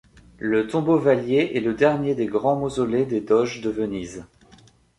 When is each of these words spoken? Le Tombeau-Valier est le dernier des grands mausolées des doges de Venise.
Le 0.39 0.65
Tombeau-Valier 0.65 1.51
est 1.53 1.59
le 1.59 1.75
dernier 1.75 2.15
des 2.15 2.25
grands 2.25 2.55
mausolées 2.55 3.05
des 3.05 3.21
doges 3.21 3.61
de 3.61 3.69
Venise. 3.69 4.25